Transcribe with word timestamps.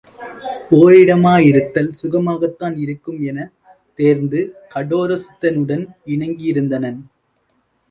ஒரிடமா 0.77 1.33
யிருத்தல் 1.47 1.91
சுகமாகத்தான் 2.01 2.75
இருக்கும் 2.77 3.19
எனத் 3.21 3.53
தேர்ந்து 3.95 4.41
கடோர 4.69 5.09
சித்தனுடன் 5.17 5.85
இணங்கி 6.05 6.53
இருந்தனன். 6.53 6.99